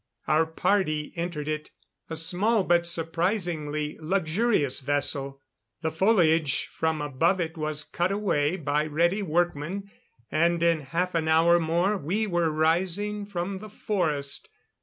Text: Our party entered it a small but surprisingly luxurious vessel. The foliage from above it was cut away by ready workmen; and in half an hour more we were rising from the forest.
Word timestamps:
Our 0.27 0.47
party 0.47 1.13
entered 1.15 1.47
it 1.47 1.69
a 2.09 2.15
small 2.15 2.63
but 2.63 2.87
surprisingly 2.87 3.97
luxurious 3.99 4.79
vessel. 4.79 5.43
The 5.83 5.91
foliage 5.91 6.65
from 6.73 7.03
above 7.03 7.39
it 7.39 7.55
was 7.55 7.83
cut 7.83 8.11
away 8.11 8.57
by 8.57 8.87
ready 8.87 9.21
workmen; 9.21 9.91
and 10.31 10.63
in 10.63 10.79
half 10.79 11.13
an 11.13 11.27
hour 11.27 11.59
more 11.59 11.99
we 11.99 12.25
were 12.25 12.49
rising 12.49 13.27
from 13.27 13.59
the 13.59 13.69
forest. 13.69 14.49